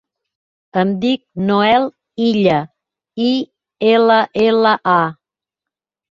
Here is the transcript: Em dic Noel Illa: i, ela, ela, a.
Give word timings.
Em 0.83 0.91
dic 1.01 1.25
Noel 1.49 1.83
Illa: 2.27 2.55
i, 3.25 3.27
ela, 3.89 4.17
ela, 4.47 4.73
a. 4.95 4.97